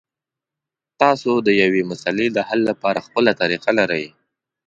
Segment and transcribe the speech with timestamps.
[1.01, 4.05] تاسو د یوې مسلې د حل لپاره خپله طریقه لرئ.